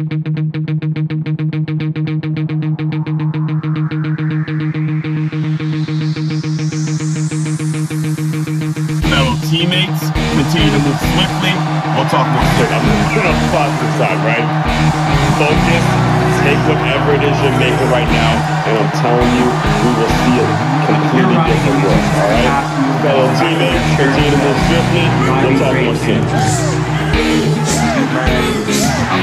[0.00, 0.08] Fellow
[9.44, 11.52] teammates, continue to move swiftly.
[11.92, 12.72] We'll talk more soon.
[12.72, 14.40] I'm gonna put on the positive side, right?
[15.36, 15.84] Focus,
[16.48, 18.40] take whatever it is you're making right now,
[18.72, 19.52] and I'm telling you,
[19.84, 20.48] we will see a
[20.88, 22.48] completely different world, all right?
[23.04, 25.04] Fellow teammates, continue to move swiftly.
[25.44, 26.24] We'll talk more soon.
[29.10, 29.18] Come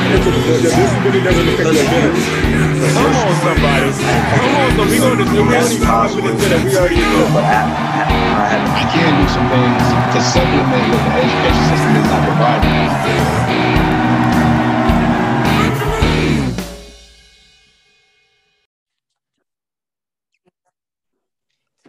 [3.15, 3.87] on, somebody.
[4.35, 7.39] Come on, so we gonna do really confident that we already know.
[7.39, 12.75] I can do some things to supplement what the education system is not providing.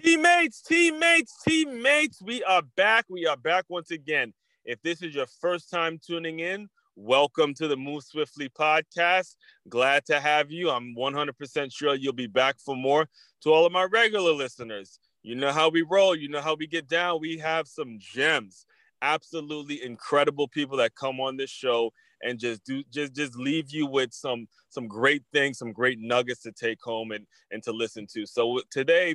[0.00, 3.06] Teammates, teammates, teammates, we are back.
[3.08, 4.32] We are back once again.
[4.64, 6.68] If this is your first time tuning in,
[6.98, 9.36] welcome to the Move Swiftly podcast.
[9.68, 10.68] Glad to have you.
[10.68, 13.06] I'm 100% sure you'll be back for more.
[13.42, 16.66] To all of my regular listeners, you know how we roll, you know how we
[16.66, 17.20] get down.
[17.20, 18.66] We have some gems,
[19.00, 21.92] absolutely incredible people that come on this show
[22.24, 26.42] and just do just just leave you with some some great things, some great nuggets
[26.42, 28.26] to take home and and to listen to.
[28.26, 29.14] So today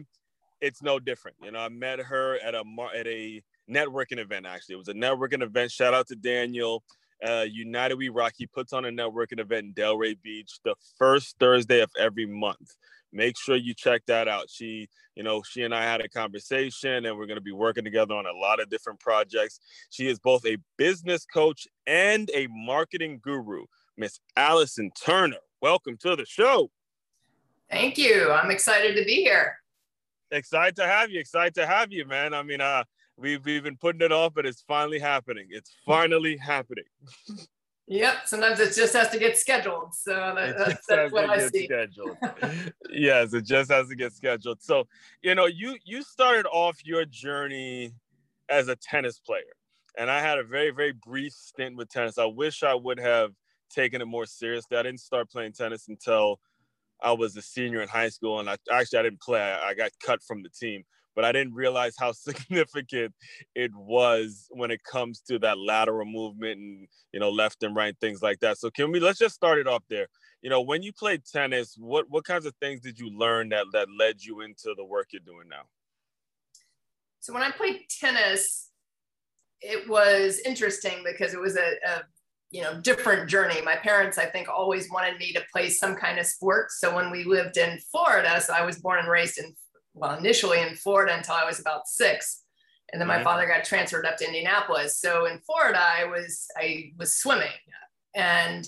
[0.61, 1.35] it's no different.
[1.43, 2.63] You know, I met her at a
[2.97, 4.45] at a networking event.
[4.45, 5.71] Actually, it was a networking event.
[5.71, 6.81] Shout out to Daniel.
[7.25, 8.33] Uh, United We Rock.
[8.37, 12.75] He puts on a networking event in Delray Beach the first Thursday of every month.
[13.13, 14.49] Make sure you check that out.
[14.49, 17.83] She, you know, she and I had a conversation, and we're going to be working
[17.83, 19.59] together on a lot of different projects.
[19.91, 23.65] She is both a business coach and a marketing guru.
[23.95, 26.71] Miss Allison Turner, welcome to the show.
[27.69, 28.31] Thank you.
[28.31, 29.57] I'm excited to be here.
[30.31, 31.19] Excited to have you.
[31.19, 32.33] Excited to have you, man.
[32.33, 32.83] I mean, uh,
[33.17, 35.47] we've we've been putting it off, but it's finally happening.
[35.49, 36.85] It's finally happening.
[37.87, 38.15] Yep.
[38.25, 39.93] Sometimes it just has to get scheduled.
[39.93, 41.65] So that, that's, that's what I see.
[41.65, 42.17] Scheduled.
[42.89, 44.61] yes, it just has to get scheduled.
[44.61, 44.87] So,
[45.21, 47.91] you know, you you started off your journey
[48.49, 49.41] as a tennis player,
[49.97, 52.17] and I had a very very brief stint with tennis.
[52.17, 53.31] I wish I would have
[53.69, 54.77] taken it more seriously.
[54.77, 56.39] I didn't start playing tennis until
[57.01, 59.41] I was a senior in high school, and I actually I didn't play.
[59.41, 60.83] I, I got cut from the team
[61.15, 63.13] but I didn't realize how significant
[63.55, 67.95] it was when it comes to that lateral movement and you know left and right
[67.99, 68.57] things like that.
[68.57, 70.07] So can we let's just start it off there.
[70.41, 73.65] You know, when you played tennis, what what kinds of things did you learn that
[73.73, 75.63] that led you into the work you're doing now?
[77.21, 78.69] So when I played tennis,
[79.61, 82.03] it was interesting because it was a, a
[82.51, 86.19] you know different journey my parents i think always wanted me to play some kind
[86.19, 89.55] of sport so when we lived in florida so i was born and raised in
[89.93, 92.41] well, initially in Florida until I was about six.
[92.91, 94.99] And then my father got transferred up to Indianapolis.
[94.99, 97.47] So in Florida, I was I was swimming,
[98.13, 98.67] and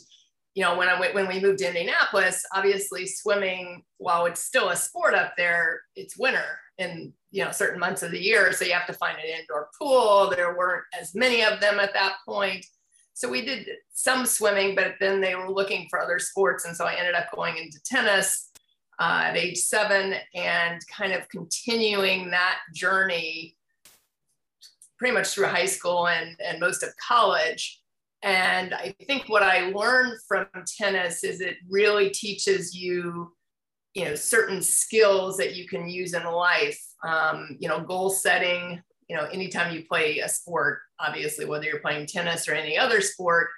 [0.56, 4.70] you know when I went when we moved to Indianapolis, obviously swimming, while it's still
[4.70, 8.66] a sport up there, it's winter in you know certain months of the year, so
[8.66, 10.32] you have to find an indoor pool.
[10.36, 12.66] There weren't as many of them at that point,
[13.14, 16.86] so we did some swimming, but then they were looking for other sports, and so
[16.86, 18.50] I ended up going into tennis
[19.00, 23.56] uh, at age seven and kind of continuing that journey
[24.98, 27.82] pretty much through high school and, and most of college.
[28.24, 33.32] And I think what I learned from tennis is it really teaches you,
[33.94, 36.82] you know, certain skills that you can use in life.
[37.04, 38.82] Um, you know, goal setting.
[39.10, 43.02] You know, anytime you play a sport, obviously, whether you're playing tennis or any other
[43.02, 43.50] sport,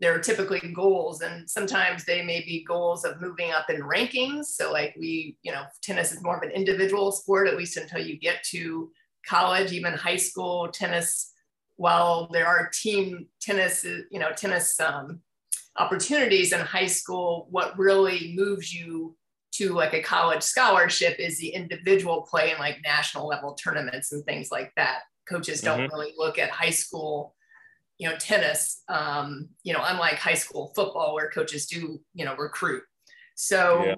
[0.00, 4.46] there are typically goals and sometimes they may be goals of moving up in rankings.
[4.46, 8.00] So like we you know tennis is more of an individual sport at least until
[8.00, 8.90] you get to
[9.26, 11.32] college even high school tennis.
[11.76, 15.20] While there are team tennis you know tennis um,
[15.76, 19.14] opportunities in high school what really moves you
[19.52, 24.24] to like a college scholarship is the individual play in like national level tournaments and
[24.24, 25.00] things like that.
[25.28, 25.94] Coaches don't mm-hmm.
[25.94, 27.35] really look at high school
[27.98, 32.36] you know, tennis, um, you know, unlike high school football where coaches do, you know,
[32.36, 32.82] recruit.
[33.34, 33.94] So yeah.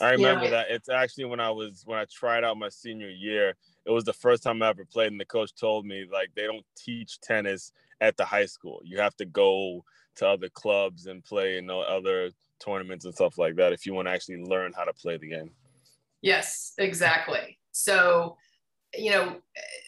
[0.00, 0.70] I remember you know, that.
[0.70, 3.54] It's actually when I was when I tried out my senior year,
[3.84, 6.46] it was the first time I ever played, and the coach told me like they
[6.46, 8.80] don't teach tennis at the high school.
[8.84, 9.84] You have to go
[10.16, 14.08] to other clubs and play in other tournaments and stuff like that if you want
[14.08, 15.50] to actually learn how to play the game.
[16.20, 17.58] Yes, exactly.
[17.72, 18.36] So
[18.94, 19.36] you know,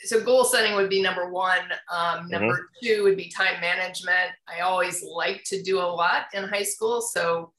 [0.04, 1.64] so goal setting would be number one.
[1.92, 2.86] Um, number mm-hmm.
[2.86, 4.32] two would be time management.
[4.48, 7.00] I always liked to do a lot in high school.
[7.00, 7.52] So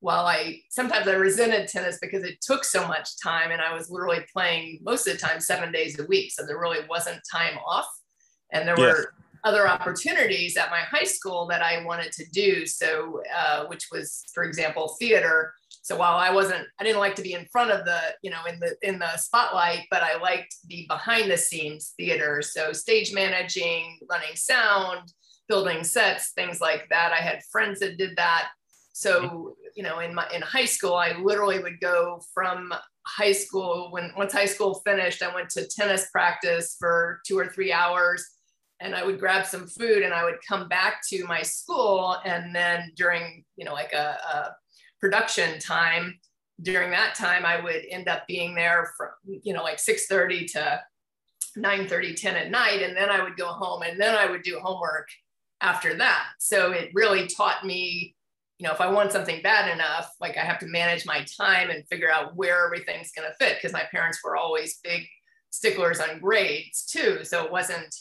[0.00, 3.88] while I sometimes I resented tennis because it took so much time and I was
[3.88, 6.32] literally playing most of the time seven days a week.
[6.32, 7.86] So there really wasn't time off.
[8.52, 8.96] And there yes.
[8.96, 9.14] were
[9.44, 12.66] other opportunities at my high school that I wanted to do.
[12.66, 15.54] So, uh, which was, for example, theater.
[15.82, 18.44] So while I wasn't, I didn't like to be in front of the, you know,
[18.48, 22.40] in the in the spotlight, but I liked the behind the scenes theater.
[22.40, 25.12] So stage managing, running sound,
[25.48, 27.12] building sets, things like that.
[27.12, 28.48] I had friends that did that.
[28.92, 29.48] So, mm-hmm.
[29.74, 32.72] you know, in my in high school, I literally would go from
[33.04, 37.48] high school when once high school finished, I went to tennis practice for two or
[37.48, 38.24] three hours
[38.80, 42.16] and I would grab some food and I would come back to my school.
[42.24, 44.50] And then during, you know, like a, a
[45.02, 46.18] production time,
[46.62, 50.80] during that time, I would end up being there from, you know, like 6.30 to
[51.58, 52.82] 9.30, 10 at night.
[52.82, 55.08] And then I would go home and then I would do homework
[55.60, 56.26] after that.
[56.38, 58.14] So it really taught me,
[58.58, 61.70] you know, if I want something bad enough, like I have to manage my time
[61.70, 63.56] and figure out where everything's going to fit.
[63.56, 65.02] Because my parents were always big
[65.50, 67.24] sticklers on grades too.
[67.24, 67.92] So it wasn't,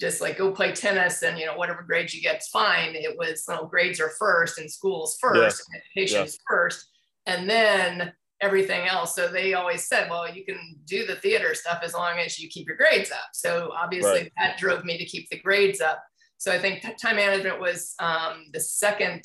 [0.00, 2.94] just like go play tennis and you know whatever grades you get is fine.
[2.94, 5.62] It was you know grades are first and schools first
[5.94, 6.88] education is first
[7.26, 9.14] and then everything else.
[9.14, 12.48] So they always said well you can do the theater stuff as long as you
[12.48, 13.28] keep your grades up.
[13.34, 14.32] So obviously right.
[14.38, 16.02] that drove me to keep the grades up.
[16.38, 19.22] So i think time management was um, the second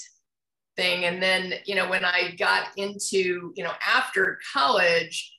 [0.76, 1.06] thing.
[1.06, 5.32] And then you know when i got into you know after college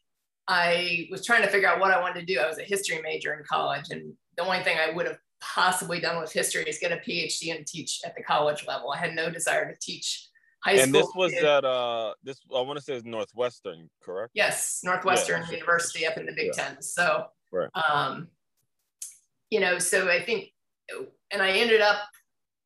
[0.48, 2.40] i was trying to figure out what i wanted to do.
[2.40, 5.18] I was a history major in college and the only thing i would have
[5.54, 8.90] possibly done with history is get a PhD and teach at the college level.
[8.90, 10.28] I had no desire to teach
[10.64, 10.86] high and school.
[10.86, 11.44] And this was kids.
[11.44, 14.32] at uh this I want to say is Northwestern, correct?
[14.34, 15.52] Yes, Northwestern yeah.
[15.52, 16.64] University up in the Big yeah.
[16.64, 16.82] Ten.
[16.82, 17.70] So right.
[17.74, 18.28] um
[19.50, 20.52] you know, so I think
[21.30, 21.98] and I ended up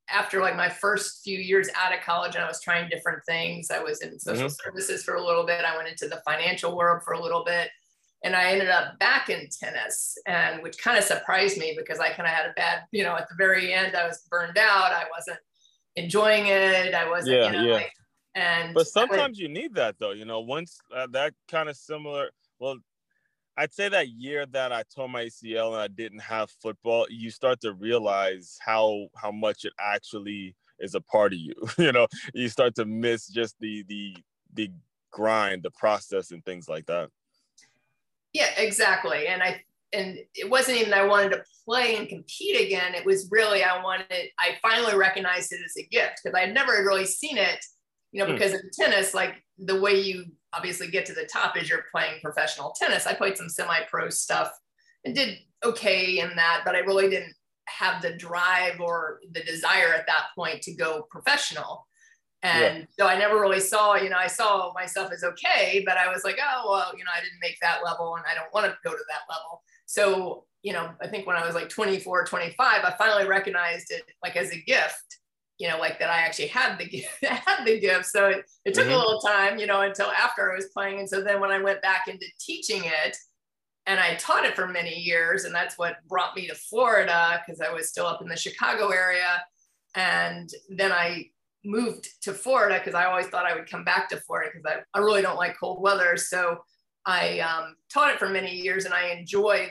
[0.08, 3.70] after like my first few years out of college and I was trying different things.
[3.70, 4.70] I was in social mm-hmm.
[4.70, 5.64] services for a little bit.
[5.64, 7.68] I went into the financial world for a little bit
[8.22, 12.10] and I ended up back in tennis, and which kind of surprised me because I
[12.10, 14.92] kind of had a bad, you know, at the very end, I was burned out.
[14.92, 15.38] I wasn't
[15.96, 16.94] enjoying it.
[16.94, 17.74] I wasn't, yeah, you know, yeah.
[17.74, 17.92] Like,
[18.34, 20.40] and but sometimes you need that though, you know.
[20.40, 22.78] Once uh, that kind of similar, well,
[23.56, 27.30] I'd say that year that I tore my ACL and I didn't have football, you
[27.30, 31.54] start to realize how how much it actually is a part of you.
[31.78, 34.16] you know, you start to miss just the the
[34.52, 34.70] the
[35.10, 37.10] grind, the process, and things like that.
[38.32, 39.26] Yeah, exactly.
[39.26, 39.62] And I
[39.92, 42.94] and it wasn't even I wanted to play and compete again.
[42.94, 44.06] It was really I wanted.
[44.38, 47.64] I finally recognized it as a gift because I had never really seen it.
[48.12, 48.34] You know, mm.
[48.34, 52.20] because in tennis, like the way you obviously get to the top is you're playing
[52.22, 53.06] professional tennis.
[53.06, 54.50] I played some semi-pro stuff
[55.04, 57.34] and did okay in that, but I really didn't
[57.68, 61.86] have the drive or the desire at that point to go professional.
[62.42, 62.84] And yeah.
[62.98, 66.24] so I never really saw, you know, I saw myself as okay, but I was
[66.24, 68.78] like, oh, well, you know, I didn't make that level and I don't want to
[68.82, 69.62] go to that level.
[69.84, 74.04] So, you know, I think when I was like 24, 25, I finally recognized it
[74.22, 75.18] like as a gift,
[75.58, 78.06] you know, like that I actually had the gift, had the gift.
[78.06, 78.94] So it, it took mm-hmm.
[78.94, 81.00] a little time, you know, until after I was playing.
[81.00, 83.16] And so then when I went back into teaching it,
[83.86, 87.60] and I taught it for many years, and that's what brought me to Florida because
[87.60, 89.42] I was still up in the Chicago area.
[89.96, 91.30] And then I
[91.64, 94.98] moved to Florida because I always thought I would come back to Florida because I,
[94.98, 96.16] I really don't like cold weather.
[96.16, 96.58] So
[97.06, 99.70] I um, taught it for many years and I enjoyed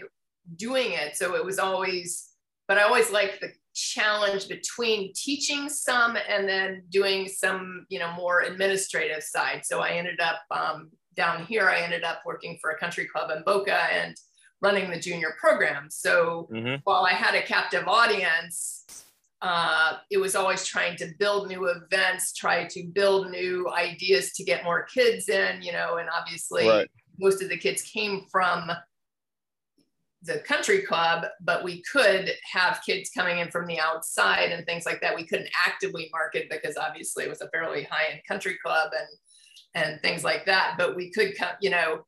[0.56, 1.16] doing it.
[1.16, 2.30] So it was always,
[2.68, 8.12] but I always liked the challenge between teaching some and then doing some, you know,
[8.14, 9.62] more administrative side.
[9.64, 13.32] So I ended up um, down here, I ended up working for a country club
[13.36, 14.16] in Boca and
[14.62, 15.88] running the junior program.
[15.90, 16.76] So mm-hmm.
[16.84, 19.06] while I had a captive audience,
[19.42, 24.44] uh, it was always trying to build new events, try to build new ideas to
[24.44, 26.90] get more kids in, you know, and obviously right.
[27.18, 28.70] most of the kids came from
[30.24, 34.86] the country club, but we could have kids coming in from the outside and things
[34.86, 35.16] like that.
[35.16, 39.08] We couldn't actively market because obviously it was a fairly high end country club and
[39.76, 40.76] and things like that.
[40.78, 42.06] But we could come, you know,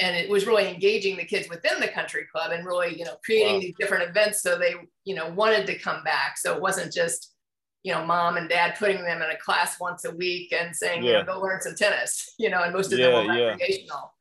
[0.00, 3.16] and it was really engaging the kids within the country club and really you know
[3.24, 3.60] creating wow.
[3.60, 6.38] these different events so they you know wanted to come back.
[6.38, 7.34] So it wasn't just
[7.82, 11.02] you know mom and dad putting them in a class once a week and saying
[11.02, 11.10] yeah.
[11.10, 14.12] you know go learn some tennis you know and most of yeah, them were recreational.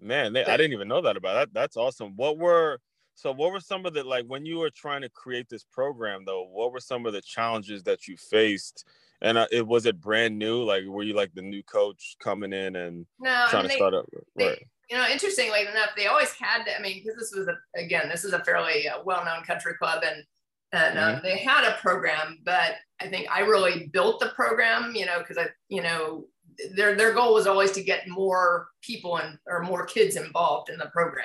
[0.00, 0.06] Yeah.
[0.06, 1.54] man they, i didn't even know that about that.
[1.54, 2.14] That's awesome.
[2.16, 2.78] What were
[3.14, 6.24] so what were some of the like when you were trying to create this program
[6.26, 8.84] though what were some of the challenges that you faced?
[9.20, 10.64] And uh, it was it brand new?
[10.64, 13.68] Like were you like the new coach coming in and no, trying I mean, to
[13.68, 14.06] they, start up?
[14.36, 16.64] right you know, interestingly enough, they always had.
[16.64, 19.72] to, I mean, because this was a, again, this is a fairly uh, well-known country
[19.78, 20.22] club, and
[20.74, 21.24] and um, mm-hmm.
[21.24, 24.94] they had a program, but I think I really built the program.
[24.94, 26.26] You know, because I, you know,
[26.76, 30.76] their their goal was always to get more people and or more kids involved in
[30.76, 31.24] the program.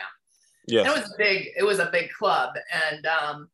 [0.70, 1.50] Yeah, it was a big.
[1.58, 2.54] It was a big club,
[2.90, 3.50] and um,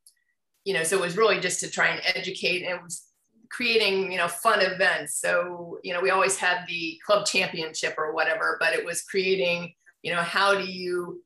[0.64, 3.02] you know, so it was really just to try and educate and it was
[3.50, 5.20] creating, you know, fun events.
[5.20, 9.74] So, you know, we always had the club championship or whatever, but it was creating,
[10.04, 11.22] you know, how do you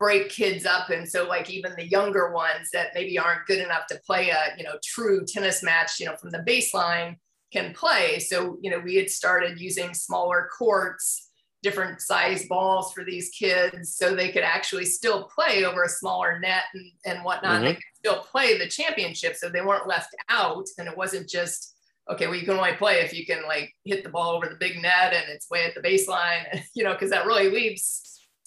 [0.00, 0.90] break kids up?
[0.90, 4.56] And so like even the younger ones that maybe aren't good enough to play a
[4.58, 7.16] you know true tennis match you know from the baseline
[7.52, 8.18] can play.
[8.18, 11.30] So you know we had started using smaller courts
[11.62, 16.38] different size balls for these kids so they could actually still play over a smaller
[16.38, 17.56] net and, and whatnot.
[17.56, 17.64] Mm-hmm.
[17.64, 20.66] they could still play the championship so they weren't left out.
[20.78, 21.75] And it wasn't just
[22.10, 24.56] okay well you can only play if you can like hit the ball over the
[24.56, 28.02] big net and it's way at the baseline you know because that really leaves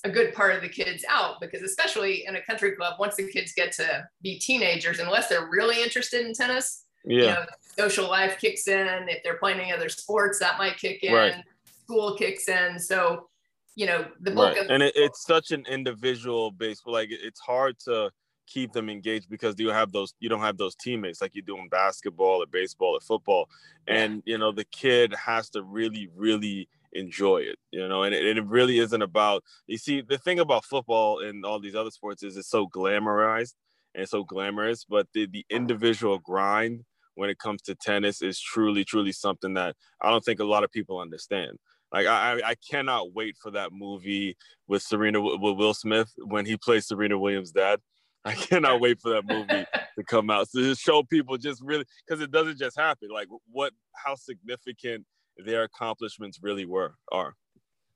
[0.06, 3.30] a good part of the kids out because especially in a country club once the
[3.30, 7.46] kids get to be teenagers unless they're really interested in tennis yeah you know,
[7.78, 11.44] social life kicks in if they're playing any other sports that might kick in right.
[11.84, 13.28] school kicks in so
[13.76, 14.70] you know the book right.
[14.70, 18.10] and it, it's such an individual base like it's hard to
[18.50, 21.58] keep them engaged because you have those you don't have those teammates like you do
[21.58, 23.48] in basketball or baseball or football
[23.88, 28.38] and you know the kid has to really really enjoy it, you know, and it,
[28.38, 32.24] it really isn't about, you see, the thing about football and all these other sports
[32.24, 33.54] is it's so glamorized
[33.96, 36.84] and so glamorous, but the, the individual grind
[37.16, 40.64] when it comes to tennis is truly, truly something that I don't think a lot
[40.64, 41.58] of people understand.
[41.92, 44.38] Like I, I cannot wait for that movie
[44.68, 47.80] with Serena with Will Smith when he plays Serena Williams' dad.
[48.26, 49.66] I cannot wait for that movie
[49.98, 50.50] to come out.
[50.50, 53.10] So just show people just really because it doesn't just happen.
[53.12, 55.06] Like what how significant
[55.38, 57.36] their accomplishments really were are.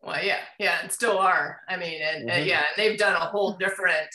[0.01, 1.62] Well, yeah, yeah, and still are.
[1.70, 2.30] I mean, and, mm-hmm.
[2.30, 4.10] and yeah, and they've done a whole different.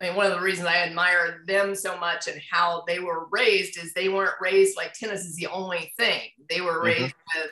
[0.00, 3.28] I mean, one of the reasons I admire them so much and how they were
[3.30, 6.20] raised is they weren't raised like tennis is the only thing.
[6.50, 6.86] They were mm-hmm.
[6.86, 7.40] raised mm-hmm.
[7.40, 7.50] with,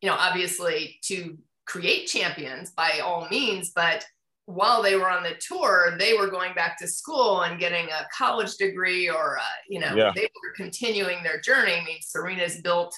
[0.00, 4.06] you know, obviously to create champions by all means, but
[4.46, 8.06] while they were on the tour, they were going back to school and getting a
[8.16, 10.12] college degree or, uh, you know, yeah.
[10.14, 11.74] they were continuing their journey.
[11.74, 12.94] I mean, Serena's built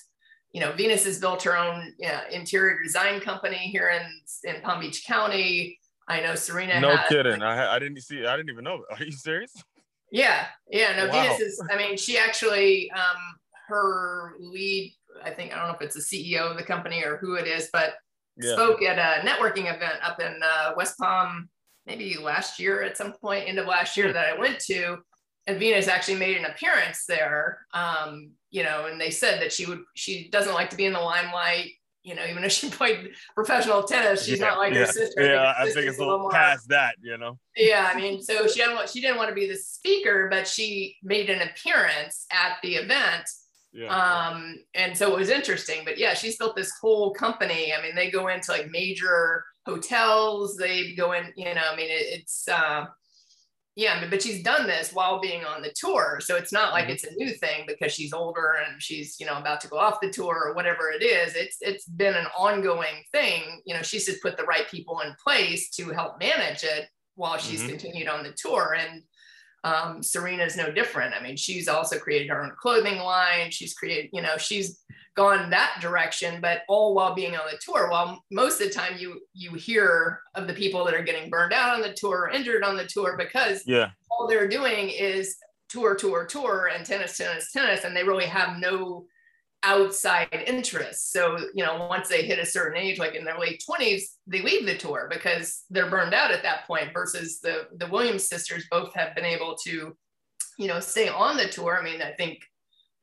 [0.56, 4.62] you know, Venus has built her own you know, interior design company here in, in
[4.62, 5.78] Palm Beach County.
[6.08, 6.80] I know Serena.
[6.80, 7.42] No has, kidding.
[7.42, 8.24] I, I didn't see.
[8.24, 8.82] I didn't even know.
[8.90, 9.52] Are you serious?
[10.10, 10.96] Yeah, yeah.
[10.96, 11.22] No, wow.
[11.24, 11.62] Venus is.
[11.70, 13.36] I mean, she actually, um,
[13.68, 14.94] her lead.
[15.22, 17.46] I think I don't know if it's the CEO of the company or who it
[17.46, 17.94] is, but
[18.38, 18.52] yeah.
[18.52, 21.48] spoke at a networking event up in uh, West Palm,
[21.86, 24.98] maybe last year at some point, end of last year that I went to,
[25.46, 27.60] and Venus actually made an appearance there.
[27.72, 30.92] Um, you know, and they said that she would, she doesn't like to be in
[30.92, 31.72] the limelight.
[32.02, 34.80] You know, even if she played professional tennis, she's yeah, not like yeah.
[34.80, 35.26] her sister.
[35.26, 37.36] Yeah, I think it's a little past that, you know.
[37.56, 40.46] Yeah, I mean, so she didn't want, she didn't want to be the speaker, but
[40.46, 43.28] she made an appearance at the event.
[43.76, 43.94] Yeah.
[43.94, 45.82] Um, and so it was interesting.
[45.84, 47.74] But yeah, she's built this whole company.
[47.74, 50.56] I mean, they go into like major hotels.
[50.56, 52.86] They go in, you know, I mean, it, it's uh,
[53.74, 56.18] yeah, but she's done this while being on the tour.
[56.22, 56.92] So it's not like mm-hmm.
[56.92, 60.00] it's a new thing because she's older and she's, you know, about to go off
[60.00, 61.34] the tour or whatever it is.
[61.34, 63.60] It's it's been an ongoing thing.
[63.66, 67.36] You know, she's just put the right people in place to help manage it while
[67.36, 67.68] she's mm-hmm.
[67.68, 68.74] continued on the tour.
[68.80, 69.02] And
[69.66, 71.12] um, is no different.
[71.12, 73.50] I mean, she's also created her own clothing line.
[73.50, 74.80] She's created, you know, she's
[75.16, 77.90] gone that direction, but all while being on the tour.
[77.90, 81.52] While most of the time you you hear of the people that are getting burned
[81.52, 83.90] out on the tour or injured on the tour because yeah.
[84.08, 85.36] all they're doing is
[85.68, 89.06] tour, tour, tour, and tennis, tennis, tennis, and they really have no
[89.66, 91.12] outside interests.
[91.12, 94.40] So, you know, once they hit a certain age, like in their late 20s, they
[94.40, 98.66] leave the tour because they're burned out at that point versus the the Williams sisters
[98.70, 99.96] both have been able to,
[100.56, 101.76] you know, stay on the tour.
[101.76, 102.38] I mean, I think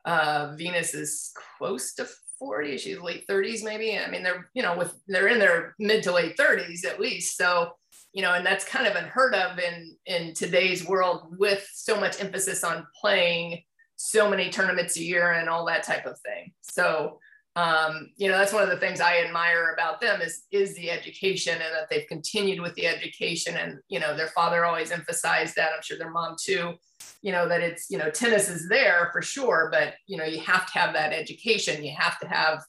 [0.05, 2.07] uh, Venus is close to
[2.39, 2.77] 40.
[2.77, 3.97] She's late 30s, maybe.
[3.97, 7.35] I mean, they're, you know, with they're in their mid to late 30s at least.
[7.37, 7.71] So,
[8.13, 12.21] you know, and that's kind of unheard of in in today's world with so much
[12.21, 13.63] emphasis on playing
[14.03, 16.51] so many tournaments a year and all that type of thing.
[16.61, 17.19] So,
[17.55, 20.91] um, you know, that's one of the things I admire about them is is the
[20.91, 23.55] education and that they've continued with the education.
[23.55, 25.71] And you know, their father always emphasized that.
[25.73, 26.73] I'm sure their mom too
[27.21, 30.39] you know that it's you know tennis is there for sure but you know you
[30.39, 32.63] have to have that education you have to have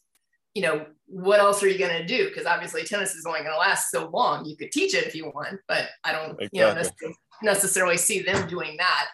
[0.55, 3.53] you know what else are you going to do because obviously tennis is only going
[3.53, 6.49] to last so long you could teach it if you want but i don't exactly.
[6.53, 7.13] you know
[7.43, 9.09] necessarily see them doing that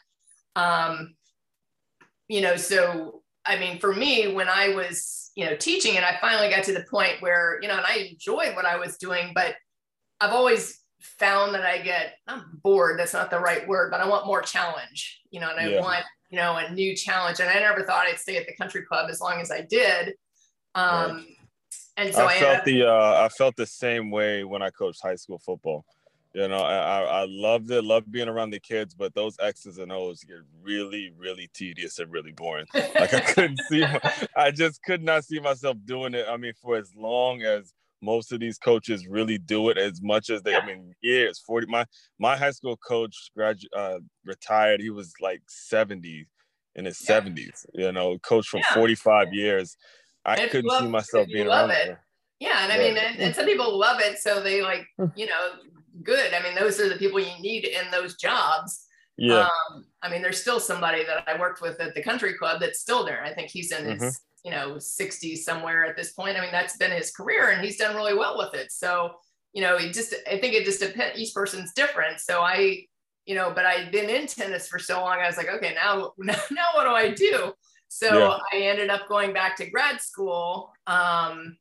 [0.56, 1.14] um
[2.30, 6.16] you know so i mean for me when i was you know teaching and i
[6.20, 9.32] finally got to the point where you know and i enjoyed what i was doing
[9.34, 9.54] but
[10.20, 12.98] i've always found that I get I'm bored.
[12.98, 15.80] That's not the right word, but I want more challenge, you know, and I yeah.
[15.80, 17.40] want, you know, a new challenge.
[17.40, 20.14] And I never thought I'd stay at the country club as long as I did.
[20.74, 21.24] Um, right.
[21.96, 25.00] and so I, I felt the, uh, I felt the same way when I coached
[25.02, 25.84] high school football.
[26.32, 29.90] You know, I, I loved it, loved being around the kids, but those X's and
[29.90, 32.66] O's get really, really tedious and really boring.
[32.72, 34.00] Like I couldn't see, my,
[34.36, 36.26] I just could not see myself doing it.
[36.28, 40.30] I mean, for as long as most of these coaches really do it, as much
[40.30, 41.66] as they, I mean, years, 40.
[41.66, 41.84] My
[42.18, 44.80] my high school coach graduated, uh, retired.
[44.80, 46.26] He was like 70
[46.76, 47.20] in his yeah.
[47.20, 47.66] 70s.
[47.74, 48.74] You know, coach for yeah.
[48.74, 49.76] 45 years.
[50.24, 51.86] I couldn't love, see myself being around it.
[51.86, 52.04] There.
[52.38, 55.50] Yeah, and I mean, and, and some people love it, so they like, you know,
[56.02, 56.32] good.
[56.34, 58.86] I mean, those are the people you need in those jobs.
[59.16, 59.48] Yeah.
[59.70, 62.80] Um, I mean, there's still somebody that I worked with at the country club that's
[62.80, 63.22] still there.
[63.22, 64.48] I think he's in his, mm-hmm.
[64.48, 66.38] you know, 60s somewhere at this point.
[66.38, 68.72] I mean, that's been his career and he's done really well with it.
[68.72, 69.12] So,
[69.52, 71.18] you know, it just, I think it just depends.
[71.18, 72.20] Each person's different.
[72.20, 72.86] So I,
[73.26, 75.18] you know, but I'd been in tennis for so long.
[75.18, 77.52] I was like, okay, now, now, now what do I do?
[77.88, 78.38] So yeah.
[78.52, 80.72] I ended up going back to grad school.
[80.86, 81.58] Um,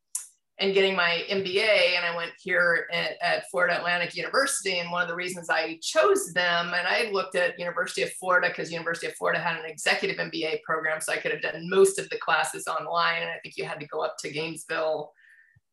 [0.60, 1.96] and getting my MBA.
[1.96, 4.80] And I went here at, at, Florida Atlantic University.
[4.80, 8.50] And one of the reasons I chose them, and I looked at University of Florida
[8.50, 11.00] because University of Florida had an executive MBA program.
[11.00, 13.22] So I could have done most of the classes online.
[13.22, 15.14] And I think you had to go up to Gainesville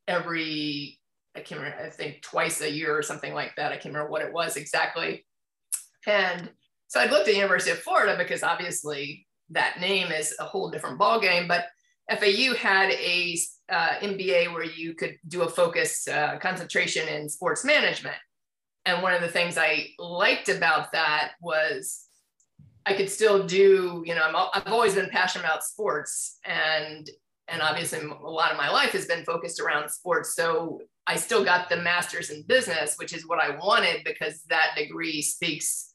[0.07, 1.01] every,
[1.35, 3.73] I can't remember, I think twice a year or something like that.
[3.73, 5.27] I can't remember what it was exactly.
[6.07, 6.49] And
[6.87, 11.01] so I looked at University of Florida because obviously that name is a whole different
[11.01, 11.49] ballgame.
[11.49, 11.67] But
[12.11, 17.65] FAU had a uh, MBA where you could do a focus uh, concentration in sports
[17.65, 18.17] management.
[18.85, 22.07] And one of the things I liked about that was
[22.87, 27.09] I could still do, you know, I'm, I've always been passionate about sports and
[27.49, 30.35] and obviously a lot of my life has been focused around sports.
[30.35, 34.75] So I still got the master's in business, which is what I wanted because that
[34.77, 35.93] degree speaks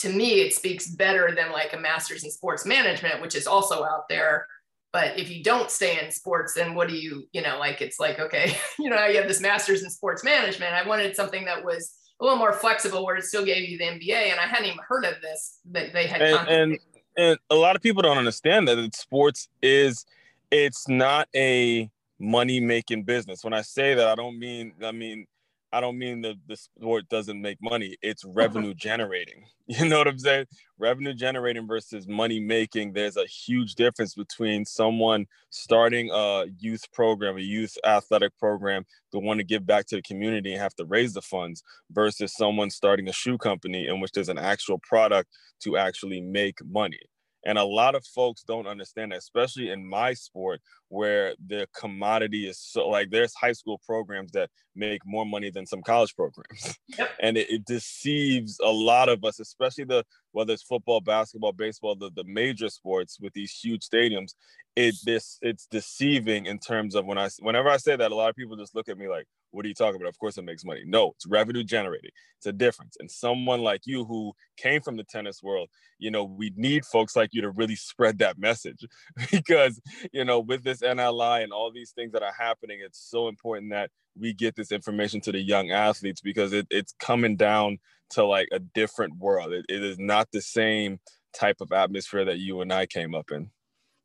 [0.00, 3.84] to me, it speaks better than like a master's in sports management, which is also
[3.84, 4.46] out there
[4.92, 8.00] but if you don't stay in sports then what do you you know like it's
[8.00, 10.74] like okay you know you have this master's in sports management.
[10.74, 13.84] I wanted something that was a little more flexible where it still gave you the
[13.84, 16.78] mba and i hadn't even heard of this that they had and, and,
[17.16, 20.04] and a lot of people don't understand that sports is
[20.50, 23.44] it's not a money making business.
[23.44, 25.26] When i say that i don't mean i mean
[25.70, 27.96] I don't mean that the sport doesn't make money.
[28.00, 28.32] It's uh-huh.
[28.34, 29.44] revenue generating.
[29.70, 30.46] You know what I'm saying?
[30.78, 32.94] Revenue generating versus money making.
[32.94, 39.18] There's a huge difference between someone starting a youth program, a youth athletic program, to
[39.18, 42.70] want to give back to the community and have to raise the funds versus someone
[42.70, 45.28] starting a shoe company in which there's an actual product
[45.64, 47.00] to actually make money.
[47.48, 52.46] And a lot of folks don't understand that, especially in my sport, where the commodity
[52.46, 56.76] is so like there's high school programs that make more money than some college programs.
[56.98, 57.10] Yep.
[57.22, 61.96] and it, it, deceives a lot of us, especially the whether it's football, basketball, baseball,
[61.96, 64.34] the, the major sports with these huge stadiums.
[64.76, 68.28] It this it's deceiving in terms of when I whenever I say that, a lot
[68.28, 70.08] of people just look at me like, what are you talking about?
[70.08, 70.82] Of course it makes money.
[70.84, 72.10] No, it's revenue generating.
[72.38, 72.96] It's a difference.
[73.00, 77.16] And someone like you who came from the tennis world, you know, we need folks
[77.16, 78.84] like you to really spread that message
[79.30, 79.80] because,
[80.12, 83.70] you know, with this NLI and all these things that are happening, it's so important
[83.72, 87.78] that we get this information to the young athletes because it, it's coming down
[88.10, 89.52] to like a different world.
[89.52, 90.98] It, it is not the same
[91.34, 93.50] type of atmosphere that you and I came up in.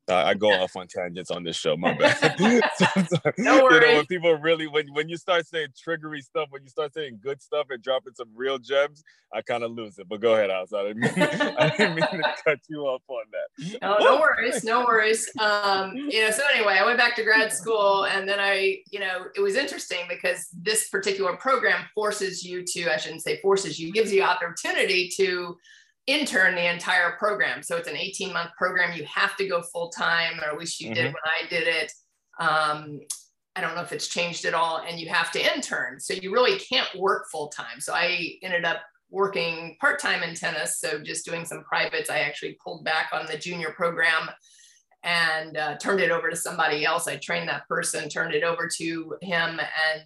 [0.10, 1.78] Uh, I go off on tangents on this show.
[1.78, 2.36] My bad.
[3.38, 3.82] no worries.
[3.82, 6.94] You know, when people really, when when you start saying triggery stuff, when you start
[6.94, 10.10] saying good stuff and dropping some real gems, I kind of lose it.
[10.10, 10.74] But go ahead, Alice.
[10.74, 13.82] I didn't mean, I didn't mean to cut you off on that.
[13.82, 15.30] No, no worries, no worries.
[15.39, 19.00] Um, you know, so anyway, I went back to grad school, and then I, you
[19.00, 23.80] know, it was interesting because this particular program forces you to, I shouldn't say forces
[23.80, 25.58] you, gives you opportunity to
[26.08, 27.63] intern the entire program.
[27.63, 28.98] So it's an 18 month program.
[28.98, 30.96] You have to go full time, or at least you mm-hmm.
[30.96, 31.92] did when I did it.
[32.39, 33.00] Um,
[33.56, 34.84] I don't know if it's changed at all.
[34.88, 36.00] And you have to intern.
[36.00, 37.80] So you really can't work full time.
[37.80, 40.80] So I ended up working part time in tennis.
[40.80, 42.10] So just doing some privates.
[42.10, 44.30] I actually pulled back on the junior program
[45.04, 47.08] and uh, turned it over to somebody else.
[47.08, 49.60] I trained that person, turned it over to him.
[49.60, 50.04] And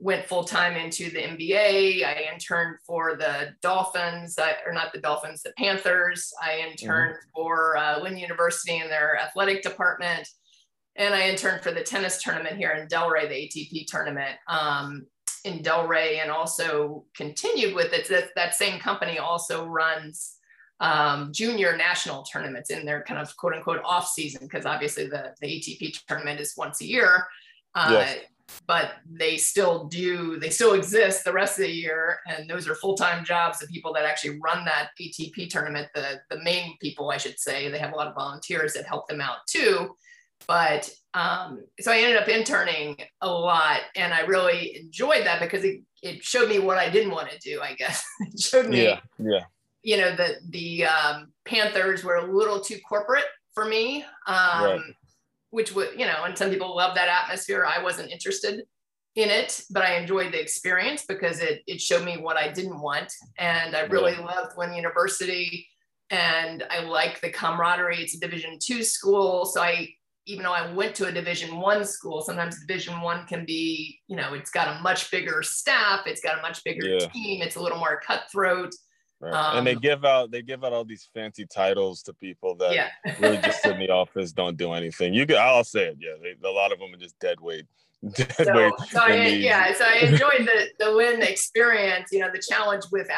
[0.00, 2.04] went full time into the MBA.
[2.04, 6.32] I interned for the Dolphins, uh, or not the Dolphins, the Panthers.
[6.42, 7.30] I interned mm-hmm.
[7.34, 10.28] for uh, Lynn University in their athletic department.
[10.96, 15.06] And I interned for the tennis tournament here in Delray, the ATP tournament um,
[15.44, 18.08] in Delray, and also continued with it.
[18.08, 20.34] That, that same company also runs
[20.80, 25.34] um, junior national tournaments in their kind of quote unquote off season, because obviously the,
[25.40, 27.26] the ATP tournament is once a year.
[27.74, 28.18] Uh, yes
[28.66, 32.74] but they still do they still exist the rest of the year and those are
[32.74, 37.16] full-time jobs the people that actually run that atp tournament the the main people i
[37.16, 39.90] should say they have a lot of volunteers that help them out too
[40.46, 45.64] but um, so I ended up interning a lot, and I really enjoyed that because
[45.64, 47.60] it, it showed me what I didn't want to do.
[47.60, 49.44] I guess it showed me, yeah, yeah.
[49.82, 54.80] You know, the the um, Panthers were a little too corporate for me, um, right.
[55.50, 57.66] Which would you know, and some people love that atmosphere.
[57.66, 58.64] I wasn't interested
[59.14, 62.80] in it, but I enjoyed the experience because it it showed me what I didn't
[62.80, 64.24] want, and I really yeah.
[64.24, 65.66] loved Lynn University,
[66.10, 68.02] and I like the camaraderie.
[68.02, 69.88] It's a Division two school, so I
[70.28, 74.16] even though I went to a division one school, sometimes division one can be, you
[74.16, 77.08] know, it's got a much bigger staff, it's got a much bigger yeah.
[77.08, 78.74] team, it's a little more cutthroat.
[79.20, 79.34] Right.
[79.34, 82.54] Um, and they um, give out they give out all these fancy titles to people
[82.56, 82.90] that yeah.
[83.18, 85.12] really just sit in the office, don't do anything.
[85.12, 86.12] You could, I'll say it, yeah.
[86.22, 87.66] They, a lot of them are just dead weight.
[88.14, 92.10] Dead so, weight so I, yeah, so I enjoyed the the Lynn experience.
[92.12, 93.08] You know, the challenge with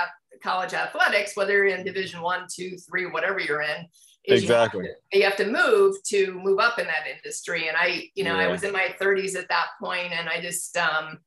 [0.42, 3.86] college athletics, whether you're in Division One, Two, Three, whatever you're in,
[4.24, 7.76] exactly you have, to, you have, to, move to move up in that industry and
[7.76, 8.46] i you know yeah.
[8.46, 11.18] i was in my 30s at that point and i just um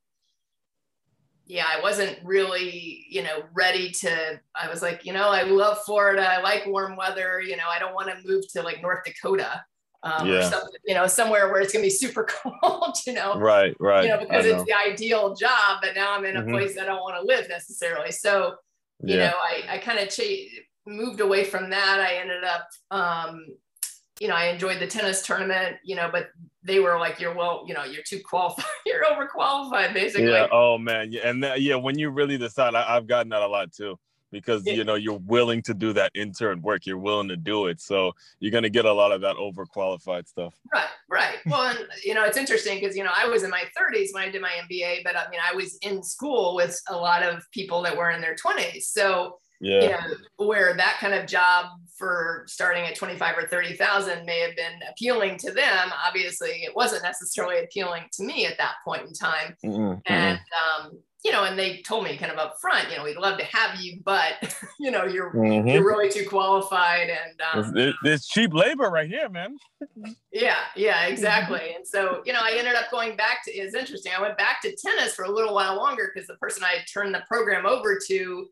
[1.45, 5.77] yeah i wasn't really you know ready to i was like you know i love
[5.85, 9.03] florida i like warm weather you know i don't want to move to like north
[9.05, 9.63] dakota
[10.03, 10.39] um, yeah.
[10.39, 12.27] or something, you know, somewhere where it's going to be super
[12.61, 14.03] cold, you know, right, right.
[14.03, 16.51] You know, because it's the ideal job, but now I'm in a mm-hmm.
[16.51, 18.11] place that I don't want to live necessarily.
[18.11, 18.55] So,
[19.01, 19.29] you yeah.
[19.29, 21.99] know, I, I kind of ch- moved away from that.
[21.99, 23.45] I ended up, um,
[24.19, 26.27] you know, I enjoyed the tennis tournament, you know, but
[26.63, 30.31] they were like, you're well, you know, you're too qualified, you're overqualified, basically.
[30.31, 30.47] Yeah.
[30.51, 31.11] Oh man.
[31.11, 31.29] Yeah.
[31.29, 33.97] And that, yeah, when you really decide, I, have gotten that a lot too,
[34.31, 37.81] because you know you're willing to do that intern work, you're willing to do it,
[37.81, 40.53] so you're gonna get a lot of that overqualified stuff.
[40.73, 40.87] Right.
[41.09, 41.37] Right.
[41.45, 44.23] Well, and you know, it's interesting because you know I was in my 30s when
[44.23, 47.43] I did my MBA, but I mean I was in school with a lot of
[47.51, 49.81] people that were in their 20s, so yeah.
[49.81, 54.55] You know, where that kind of job for starting at 25 or 30,000 may have
[54.55, 55.91] been appealing to them.
[56.05, 59.55] Obviously, it wasn't necessarily appealing to me at that point in time.
[59.63, 59.99] Mm-hmm.
[60.05, 63.15] And, um, you know, and they told me kind of up front, you know, we'd
[63.15, 64.33] love to have you, but
[64.79, 65.67] you know, you're mm-hmm.
[65.67, 69.55] you're really too qualified, and um, it's, it's, cheap labor right here, man.
[70.33, 71.75] yeah, yeah, exactly.
[71.75, 73.53] And so, you know, I ended up going back to.
[73.53, 74.11] It's interesting.
[74.17, 76.87] I went back to tennis for a little while longer because the person I had
[76.93, 78.47] turned the program over to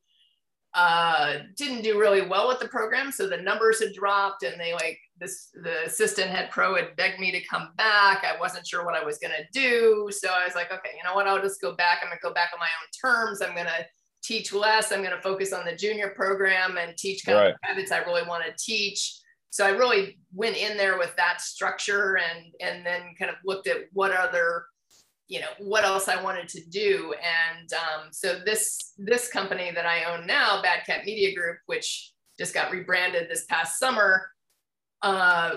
[0.74, 3.12] uh, didn't do really well with the program.
[3.12, 7.20] So the numbers had dropped and they like this, the assistant head pro had begged
[7.20, 8.24] me to come back.
[8.24, 10.10] I wasn't sure what I was going to do.
[10.12, 11.28] So I was like, okay, you know what?
[11.28, 12.00] I'll just go back.
[12.02, 13.42] I'm going to go back on my own terms.
[13.42, 13.86] I'm going to
[14.24, 14.92] teach less.
[14.92, 17.50] I'm going to focus on the junior program and teach kind right.
[17.50, 19.20] of habits I really want to teach.
[19.50, 23.68] So I really went in there with that structure and, and then kind of looked
[23.68, 24.64] at what other
[25.32, 27.14] you know what else I wanted to do.
[27.14, 32.12] And um, so this this company that I own now, Bad Cat Media Group, which
[32.38, 34.28] just got rebranded this past summer.
[35.02, 35.54] Uh,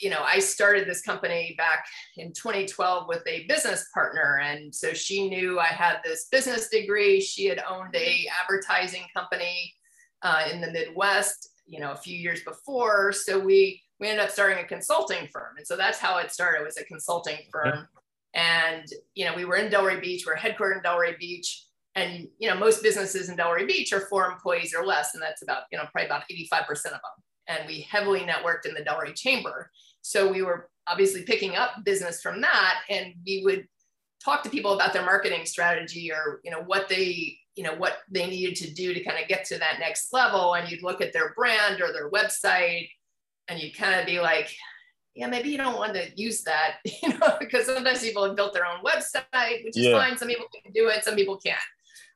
[0.00, 1.84] you know, I started this company back
[2.16, 7.20] in 2012 with a business partner, and so she knew I had this business degree.
[7.20, 9.74] She had owned a advertising company
[10.22, 13.12] uh, in the Midwest, you know, a few years before.
[13.12, 16.62] So we we ended up starting a consulting firm, and so that's how it started.
[16.62, 17.86] It was a consulting firm.
[18.34, 21.64] And, you know, we were in Delray Beach, we're headquartered in Delray Beach.
[21.96, 25.14] And, you know, most businesses in Delray Beach are four employees or less.
[25.14, 27.00] And that's about, you know, probably about 85% of them.
[27.48, 29.70] And we heavily networked in the Delray Chamber.
[30.02, 32.82] So we were obviously picking up business from that.
[32.88, 33.66] And we would
[34.24, 37.98] talk to people about their marketing strategy or, you know, what they, you know, what
[38.08, 40.54] they needed to do to kind of get to that next level.
[40.54, 42.88] And you'd look at their brand or their website
[43.48, 44.54] and you'd kind of be like,
[45.14, 48.52] yeah, maybe you don't want to use that, you know, because sometimes people have built
[48.52, 49.98] their own website, which is yeah.
[49.98, 50.16] fine.
[50.16, 51.58] Some people can do it, some people can't.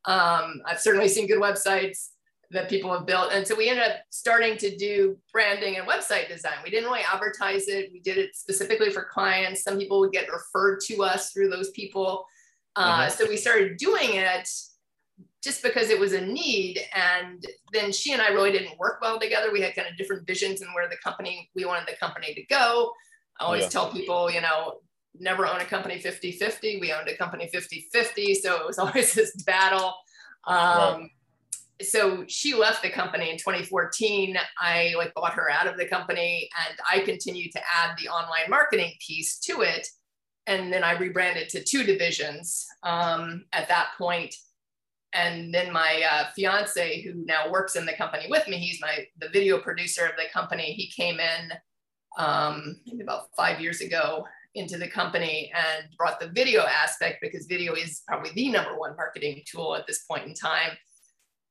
[0.06, 2.10] Um, I've certainly seen good websites
[2.50, 3.32] that people have built.
[3.32, 6.54] And so we ended up starting to do branding and website design.
[6.62, 7.90] We didn't really advertise it.
[7.92, 9.62] We did it specifically for clients.
[9.62, 12.24] Some people would get referred to us through those people.
[12.76, 13.10] Uh, mm-hmm.
[13.10, 14.48] So we started doing it
[15.44, 16.80] just because it was a need.
[16.94, 19.52] And then she and I really didn't work well together.
[19.52, 22.42] We had kind of different visions and where the company, we wanted the company to
[22.46, 22.90] go.
[23.38, 23.68] I always yeah.
[23.68, 24.78] tell people, you know,
[25.20, 26.80] never own a company 50 50.
[26.80, 28.34] We owned a company 50 50.
[28.36, 29.94] So it was always this battle.
[30.46, 31.10] Um, right.
[31.82, 34.38] So she left the company in 2014.
[34.58, 38.48] I like bought her out of the company and I continued to add the online
[38.48, 39.86] marketing piece to it.
[40.46, 44.34] And then I rebranded to two divisions um, at that point
[45.14, 49.06] and then my uh, fiance who now works in the company with me he's my
[49.18, 50.72] the video producer of the company.
[50.72, 51.52] He came in
[52.18, 54.24] um, maybe about five years ago
[54.54, 58.94] into the company and brought the video aspect because video is probably the number one
[58.96, 60.70] marketing tool at this point in time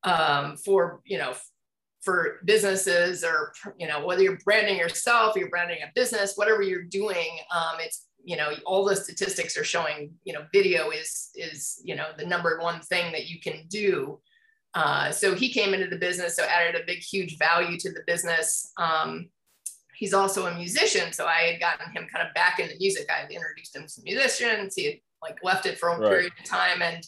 [0.04, 1.34] um, for you know
[2.02, 6.82] for businesses or you know whether you're branding yourself you're branding a business whatever you're
[6.82, 11.80] doing um, it's you know all the statistics are showing you know video is is
[11.84, 14.18] you know the number one thing that you can do.
[14.74, 18.00] Uh, so he came into the business so added a big huge value to the
[18.08, 18.72] business.
[18.76, 19.28] Um,
[19.96, 23.06] he's also a musician so i had gotten him kind of back into music.
[23.08, 24.74] I had introduced him to musicians.
[24.74, 26.08] He had like left it for a right.
[26.08, 27.06] period of time and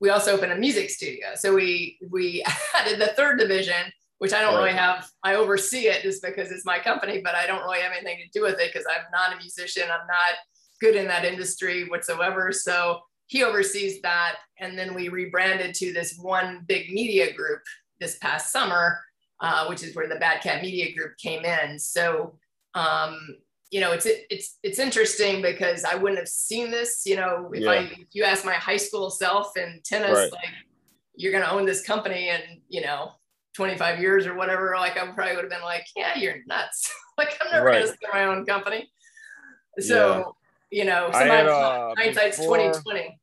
[0.00, 1.28] we also opened a music studio.
[1.34, 4.66] So we we added the third division which I don't right.
[4.66, 5.10] really have.
[5.24, 8.38] I oversee it just because it's my company, but I don't really have anything to
[8.38, 9.82] do with it because I'm not a musician.
[9.90, 10.38] I'm not
[10.80, 12.52] good in that industry whatsoever.
[12.52, 14.36] So he oversees that.
[14.60, 17.62] And then we rebranded to this one big media group
[17.98, 19.00] this past summer,
[19.40, 21.76] uh, which is where the Bad Cat Media Group came in.
[21.80, 22.38] So,
[22.74, 23.18] um,
[23.72, 27.02] you know, it's it's it's interesting because I wouldn't have seen this.
[27.06, 27.70] You know, if yeah.
[27.70, 30.30] I if you ask my high school self in tennis, right.
[30.30, 30.52] like
[31.16, 33.12] you're going to own this company, and you know,
[33.54, 36.92] 25 years or whatever, like I probably would have been like, yeah, you're nuts.
[37.18, 37.84] like I'm never right.
[37.84, 38.90] gonna start my own company.
[39.78, 40.34] So,
[40.70, 40.78] yeah.
[40.78, 43.18] you know, sometimes uh, hindsight's before, 2020.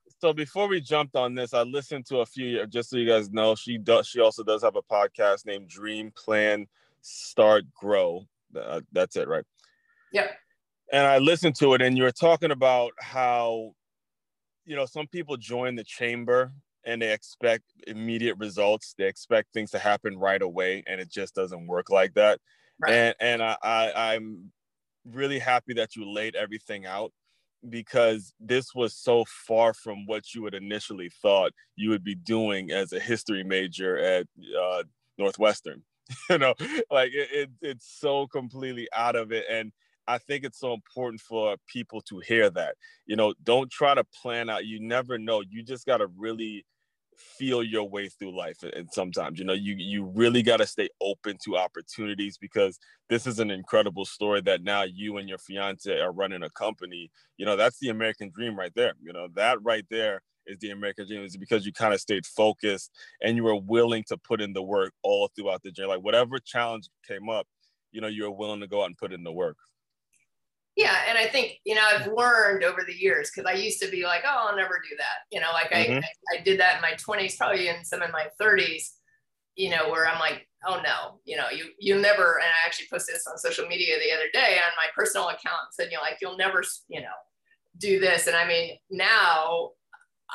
[0.20, 3.30] so before we jumped on this, I listened to a few just so you guys
[3.30, 6.66] know, she does she also does have a podcast named Dream Plan
[7.00, 8.26] Start Grow.
[8.58, 9.44] Uh, that's it, right?
[10.12, 10.30] Yep.
[10.92, 13.74] And I listened to it and you were talking about how
[14.64, 16.52] you know some people join the chamber
[16.88, 18.94] and they expect immediate results.
[18.96, 22.40] They expect things to happen right away, and it just doesn't work like that.
[22.80, 22.92] Right.
[22.92, 24.50] And and I, I I'm
[25.04, 27.12] really happy that you laid everything out
[27.68, 32.70] because this was so far from what you had initially thought you would be doing
[32.70, 34.26] as a history major at
[34.60, 34.82] uh,
[35.18, 35.82] Northwestern.
[36.30, 36.54] you know,
[36.90, 39.44] like it, it, it's so completely out of it.
[39.50, 39.72] And
[40.06, 42.76] I think it's so important for people to hear that.
[43.04, 44.64] You know, don't try to plan out.
[44.64, 45.42] You never know.
[45.46, 46.64] You just got to really
[47.18, 50.88] feel your way through life and sometimes you know you you really got to stay
[51.00, 52.78] open to opportunities because
[53.08, 57.10] this is an incredible story that now you and your fiance are running a company.
[57.36, 58.94] You know that's the american dream right there.
[59.02, 61.22] You know that right there is the american dream.
[61.22, 64.62] Is because you kind of stayed focused and you were willing to put in the
[64.62, 65.88] work all throughout the journey.
[65.88, 67.46] Like whatever challenge came up
[67.92, 69.56] you know you were willing to go out and put in the work
[70.78, 73.90] yeah and i think you know i've learned over the years because i used to
[73.90, 75.26] be like oh i'll never do that.
[75.30, 75.98] You know like mm-hmm.
[75.98, 78.92] I, I did that in my 20s probably in some in my 30s
[79.56, 82.86] you know where i'm like oh no you know you you never and i actually
[82.90, 85.96] posted this on social media the other day on my personal account and said you
[85.96, 87.18] know like you'll never you know
[87.78, 89.70] do this and i mean now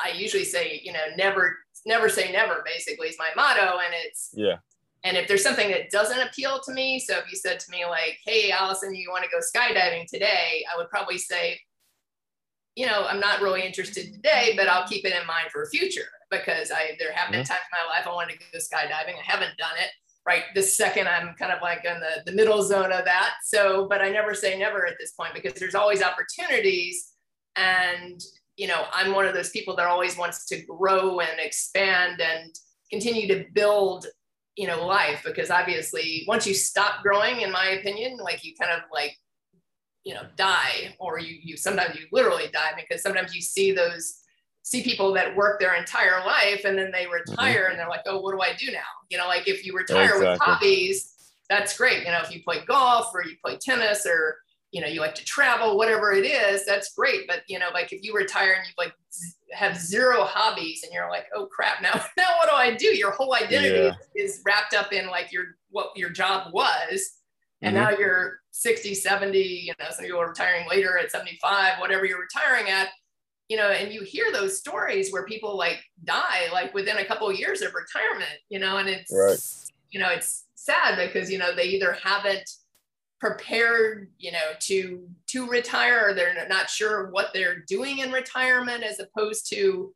[0.04, 4.30] i usually say you know never never say never basically is my motto and it's
[4.34, 4.58] yeah
[5.04, 7.86] and if there's something that doesn't appeal to me, so if you said to me,
[7.86, 11.60] like, hey, Allison, you want to go skydiving today, I would probably say,
[12.76, 16.08] you know, I'm not really interested today, but I'll keep it in mind for future
[16.32, 17.54] because I there have been mm-hmm.
[17.54, 19.20] times in my life I wanted to go skydiving.
[19.20, 19.90] I haven't done it.
[20.26, 23.34] Right this second, I'm kind of like in the, the middle zone of that.
[23.44, 27.12] So, but I never say never at this point because there's always opportunities.
[27.58, 28.22] And,
[28.56, 32.56] you know, I'm one of those people that always wants to grow and expand and
[32.90, 34.08] continue to build
[34.56, 38.72] you know life because obviously once you stop growing in my opinion like you kind
[38.72, 39.18] of like
[40.04, 44.20] you know die or you you sometimes you literally die because sometimes you see those
[44.62, 47.32] see people that work their entire life and then they mm-hmm.
[47.32, 47.72] retire mm-hmm.
[47.72, 50.16] and they're like oh what do i do now you know like if you retire
[50.16, 50.30] exactly.
[50.30, 54.38] with hobbies that's great you know if you play golf or you play tennis or
[54.74, 57.94] you know you like to travel whatever it is that's great but you know like
[57.94, 58.92] if you retire and you like
[59.54, 63.12] have zero hobbies and you're like oh crap now now what do i do your
[63.12, 63.94] whole identity yeah.
[64.16, 67.14] is wrapped up in like your what your job was
[67.62, 67.92] and mm-hmm.
[67.92, 72.20] now you're 60 70 you know some people are retiring later at 75 whatever you're
[72.20, 72.90] retiring at
[73.50, 77.30] you know and you hear those stories where people like die like within a couple
[77.30, 79.72] of years of retirement you know and it's right.
[79.92, 82.50] you know it's sad because you know they either haven't
[83.24, 88.84] prepared you know to to retire or they're not sure what they're doing in retirement
[88.84, 89.94] as opposed to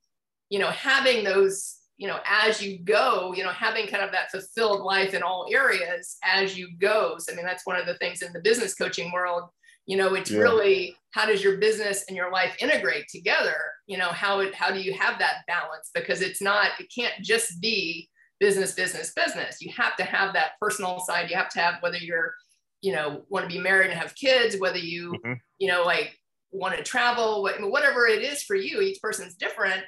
[0.50, 4.32] you know having those you know as you go you know having kind of that
[4.32, 7.18] fulfilled life in all areas as you go.
[7.20, 9.50] So i mean that's one of the things in the business coaching world
[9.88, 10.40] you know it's yeah.
[10.40, 13.58] really how does your business and your life integrate together?
[13.88, 15.90] You know how it how do you have that balance?
[15.94, 18.08] Because it's not it can't just be
[18.40, 19.62] business business business.
[19.62, 21.30] You have to have that personal side.
[21.30, 22.36] You have to have whether you're
[22.82, 25.34] you know want to be married and have kids whether you mm-hmm.
[25.60, 26.18] you know like
[26.52, 29.82] want to travel whatever it is for you each person's different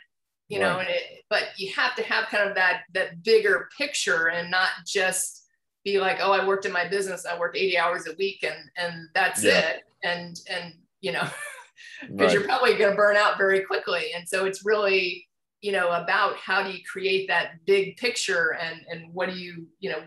[0.47, 0.67] you right.
[0.67, 4.69] know it, but you have to have kind of that that bigger picture and not
[4.85, 5.45] just
[5.83, 8.57] be like oh i worked in my business i worked 80 hours a week and
[8.77, 9.59] and that's yeah.
[9.59, 11.23] it and and you know
[12.01, 12.33] because right.
[12.33, 15.29] you're probably going to burn out very quickly and so it's really
[15.61, 19.67] you know, about how do you create that big picture and, and what do you,
[19.79, 20.01] you know,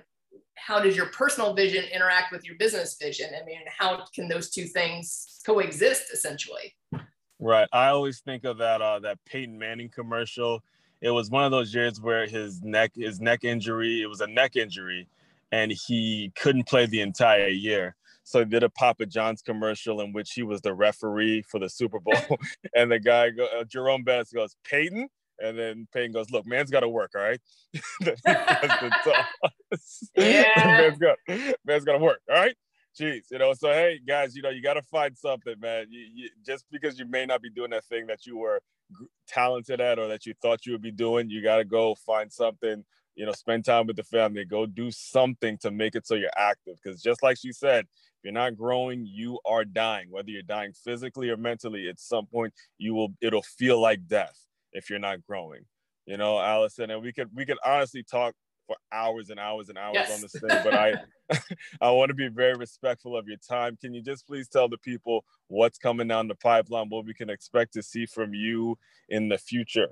[0.64, 3.30] how does your personal vision interact with your business vision?
[3.40, 6.74] I mean, how can those two things coexist essentially?
[7.40, 7.68] Right.
[7.72, 10.62] I always think of that uh, that Peyton Manning commercial.
[11.00, 14.28] It was one of those years where his neck his neck injury, it was a
[14.28, 15.08] neck injury,
[15.50, 17.96] and he couldn't play the entire year.
[18.22, 21.68] So he did a Papa John's commercial in which he was the referee for the
[21.68, 22.38] Super Bowl,
[22.76, 25.08] and the guy go, uh, Jerome Bettis goes, Peyton,
[25.42, 27.40] and then Peyton goes, "Look, man's got to work, all right.
[30.16, 30.44] yeah.
[30.56, 31.18] man's got
[31.64, 32.56] man's got to work, all right.
[32.98, 33.54] Jeez, you know.
[33.54, 35.86] So hey, guys, you know, you got to find something, man.
[35.90, 38.60] You, you, just because you may not be doing that thing that you were
[39.26, 42.32] talented at or that you thought you would be doing, you got to go find
[42.32, 42.84] something.
[43.14, 44.44] You know, spend time with the family.
[44.44, 46.78] Go do something to make it so you're active.
[46.82, 50.06] Because just like she said, if you're not growing, you are dying.
[50.10, 53.08] Whether you're dying physically or mentally, at some point you will.
[53.20, 54.38] It'll feel like death
[54.72, 55.62] if you're not growing.
[56.06, 58.34] You know, Allison, and we could we could honestly talk
[58.66, 60.12] for hours and hours and hours yes.
[60.12, 60.94] on this thing, but I
[61.80, 63.76] I want to be very respectful of your time.
[63.80, 67.30] Can you just please tell the people what's coming down the pipeline, what we can
[67.30, 68.76] expect to see from you
[69.08, 69.88] in the future?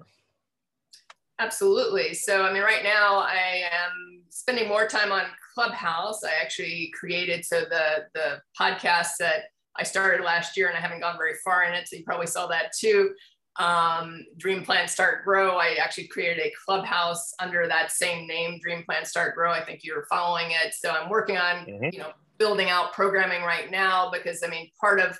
[1.38, 2.12] Absolutely.
[2.12, 5.22] So, I mean, right now I am spending more time on
[5.54, 6.22] Clubhouse.
[6.22, 9.44] I actually created so the the podcast that
[9.78, 11.88] I started last year, and I haven't gone very far in it.
[11.88, 13.14] So you probably saw that too
[13.60, 15.58] um, Dream Plan Start Grow.
[15.58, 19.52] I actually created a clubhouse under that same name, Dream Plan Start Grow.
[19.52, 20.72] I think you're following it.
[20.72, 21.90] So I'm working on, mm-hmm.
[21.92, 25.18] you know, building out programming right now because I mean, part of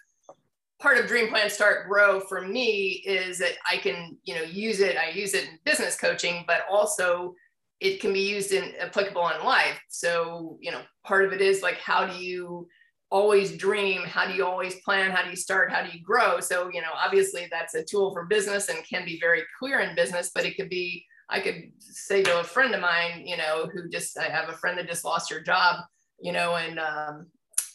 [0.81, 4.81] part of Dream Plan Start Grow for me is that I can, you know, use
[4.81, 4.97] it.
[4.97, 7.35] I use it in business coaching, but also
[7.81, 9.79] it can be used in applicable in life.
[9.89, 12.69] So, you know, part of it is like, how do you
[13.11, 15.11] always dream how do you always plan?
[15.11, 15.73] How do you start?
[15.73, 16.41] How do you grow?
[16.41, 19.95] So you know obviously that's a tool for business and can be very clear in
[19.95, 23.69] business but it could be i could say to a friend of mine you know
[23.73, 25.85] who just i have a friend that just lost her job
[26.21, 27.27] you know and um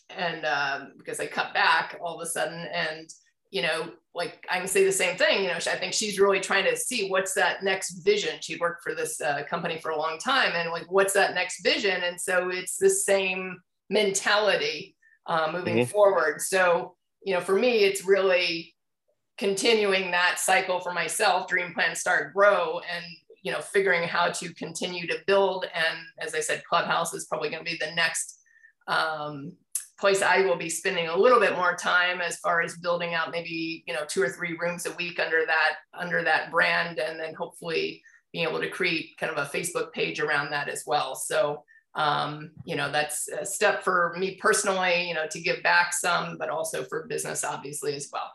[0.10, 3.10] and um because they cut back all of a sudden and
[3.52, 6.40] you know like i can say the same thing you know i think she's really
[6.40, 8.36] trying to see what's that next vision.
[8.42, 11.64] She worked for this uh, company for a long time and like what's that next
[11.64, 12.04] vision?
[12.04, 14.95] And so it's the same mentality
[15.28, 15.92] uh, moving mm-hmm.
[15.92, 16.42] forward.
[16.42, 18.76] So, you know, for me, it's really
[19.38, 23.04] continuing that cycle for myself, dream, plan, start, grow, and,
[23.42, 25.66] you know, figuring how to continue to build.
[25.74, 28.40] And as I said, Clubhouse is probably going to be the next
[28.88, 29.54] um,
[30.00, 33.32] place I will be spending a little bit more time as far as building out
[33.32, 37.00] maybe, you know, two or three rooms a week under that, under that brand.
[37.00, 40.84] And then hopefully being able to create kind of a Facebook page around that as
[40.86, 41.16] well.
[41.16, 41.64] So,
[41.96, 46.38] um, you know, that's a step for me personally, you know, to give back some,
[46.38, 48.32] but also for business, obviously, as well.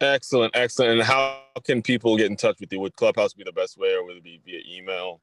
[0.00, 0.92] Excellent, excellent.
[0.92, 2.80] And how can people get in touch with you?
[2.80, 5.20] Would Clubhouse be the best way, or would it be via email?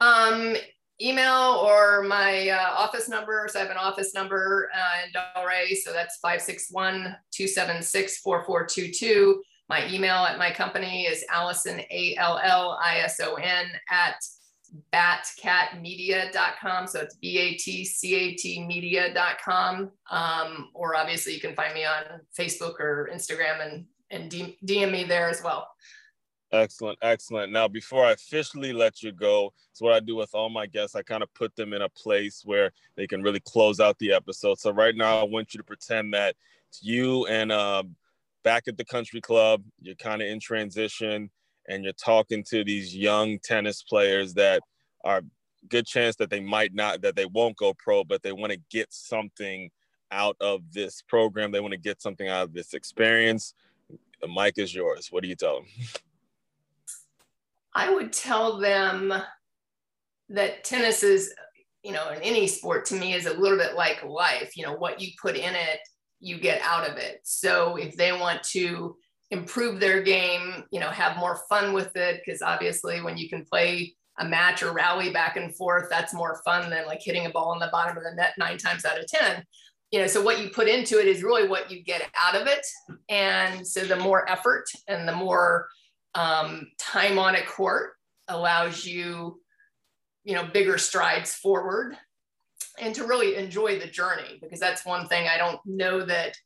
[0.00, 0.56] Um,
[1.00, 3.48] email or my uh, office number.
[3.50, 5.76] So I have an office number uh, in Delray.
[5.76, 9.42] So that's 561 276 4422.
[9.68, 14.16] My email at my company is Allison, A L L I S O N, at
[14.92, 16.86] batcatmedia.com.
[16.86, 19.90] So it's B A T C A T media.com.
[20.10, 25.04] Um, or obviously you can find me on Facebook or Instagram and, and DM me
[25.04, 25.68] there as well.
[26.52, 27.52] Excellent, excellent.
[27.52, 30.96] Now, before I officially let you go, it's what I do with all my guests.
[30.96, 34.12] I kind of put them in a place where they can really close out the
[34.12, 34.58] episode.
[34.58, 36.34] So right now, I want you to pretend that
[36.68, 37.84] it's you and uh,
[38.42, 39.62] back at the country club.
[39.80, 41.30] You're kind of in transition
[41.68, 44.62] and you're talking to these young tennis players that
[45.04, 45.22] are
[45.68, 48.58] good chance that they might not that they won't go pro but they want to
[48.70, 49.70] get something
[50.12, 51.52] out of this program.
[51.52, 53.54] They want to get something out of this experience.
[54.20, 55.08] The mic is yours.
[55.10, 55.66] What do you tell them
[57.72, 59.14] i would tell them
[60.28, 61.32] that tennis is
[61.84, 64.56] you know in any sport to me is a little bit like life.
[64.56, 65.78] You know what you put in it
[66.20, 67.20] you get out of it.
[67.24, 68.96] So if they want to
[69.30, 72.22] improve their game, you know, have more fun with it.
[72.24, 76.40] Because obviously, when you can play a match or rally back and forth, that's more
[76.44, 78.98] fun than like hitting a ball in the bottom of the net nine times out
[78.98, 79.44] of 10.
[79.90, 82.46] You know, so what you put into it is really what you get out of
[82.46, 82.64] it.
[83.08, 85.68] And so the more effort and the more
[86.14, 87.92] um, time on a court
[88.28, 89.40] allows you,
[90.24, 91.96] you know, bigger strides forward
[92.78, 96.36] and to really enjoy the journey because that's one thing I don't know that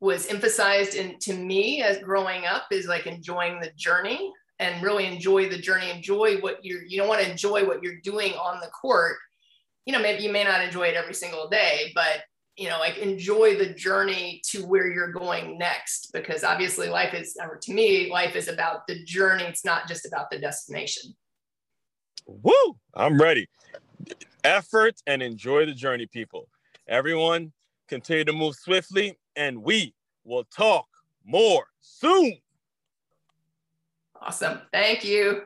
[0.00, 5.06] was emphasized in to me as growing up is like enjoying the journey and really
[5.06, 8.60] enjoy the journey enjoy what you're you don't want to enjoy what you're doing on
[8.60, 9.16] the court
[9.86, 12.22] you know maybe you may not enjoy it every single day but
[12.58, 17.38] you know, like enjoy the journey to where you're going next, because obviously life is,
[17.40, 19.44] or to me, life is about the journey.
[19.44, 21.14] It's not just about the destination.
[22.26, 22.76] Woo!
[22.94, 23.48] I'm ready.
[24.42, 26.48] Effort and enjoy the journey, people.
[26.88, 27.52] Everyone,
[27.86, 30.86] continue to move swiftly, and we will talk
[31.24, 32.36] more soon.
[34.20, 34.60] Awesome.
[34.72, 35.42] Thank you.